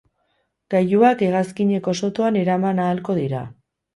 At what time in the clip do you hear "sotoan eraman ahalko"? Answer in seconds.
2.01-3.19